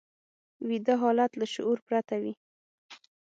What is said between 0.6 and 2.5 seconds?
ویده حالت له شعور پرته وي